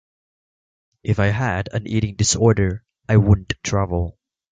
If 1.03 1.19
I 1.19 1.27
had 1.27 1.69
an 1.73 1.85
eating 1.85 2.15
disorder, 2.15 2.83
I 3.07 3.17
wouldn't 3.17 3.53
travel. 3.63 4.17